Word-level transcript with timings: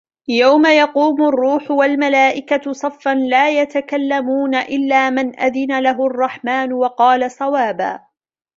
يَوْمَ 0.27 0.65
يَقُومُ 0.65 1.21
الرُّوحُ 1.23 1.71
وَالْمَلَائِكَةُ 1.71 2.71
صَفًّا 2.73 3.09
لَا 3.15 3.49
يَتَكَلَّمُونَ 3.61 4.55
إِلَّا 4.55 5.09
مَنْ 5.09 5.39
أَذِنَ 5.39 5.79
لَهُ 5.83 6.05
الرَّحْمَنُ 6.05 6.73
وَقَالَ 6.73 7.31
صَوَابًا 7.31 7.99